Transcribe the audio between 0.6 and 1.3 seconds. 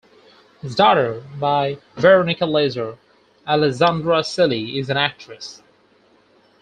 His daughter